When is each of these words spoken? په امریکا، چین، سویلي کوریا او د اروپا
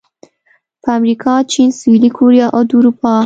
په 0.81 0.89
امریکا، 0.99 1.33
چین، 1.51 1.69
سویلي 1.79 2.09
کوریا 2.17 2.47
او 2.55 2.61
د 2.69 2.71
اروپا 2.77 3.13